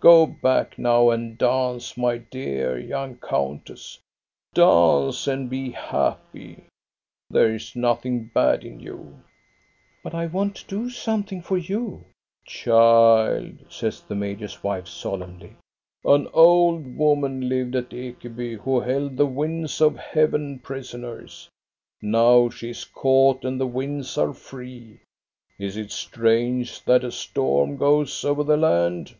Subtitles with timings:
[0.00, 4.00] Go back now and dance, my dear young countess.
[4.52, 6.64] Dance and be happy!
[7.30, 9.20] There is nothing bad in you."
[9.62, 12.04] '* But I want to do something for you.""
[12.44, 15.54] Child," says the major's wife, solemnly,"
[16.04, 21.48] an old woman lived at Ekeby who held the winds of heaven prisoners.
[22.02, 24.98] Now she is caught and the winds are free.
[25.56, 29.14] Is it strange that a storm goes over the land